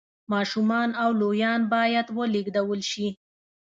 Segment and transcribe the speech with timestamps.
[0.33, 3.07] ماشومان او لویان باید ولېږدول شي